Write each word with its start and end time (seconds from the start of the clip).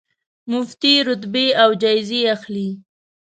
مفتې 0.51 0.93
رتبې 1.07 1.47
او 1.61 1.69
جایزې 1.81 2.21
اخلي. 2.35 2.69